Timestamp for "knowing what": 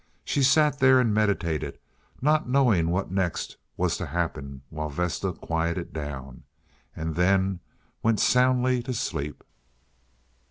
2.49-3.11